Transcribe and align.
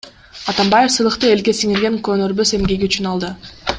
Атамбаев 0.53 0.93
сыйлыкты 0.93 1.29
элге 1.33 1.55
сиңирген 1.59 2.01
көөнөрбөс 2.09 2.55
эмгеги 2.59 2.89
үчүн 2.93 3.11
алды. 3.13 3.35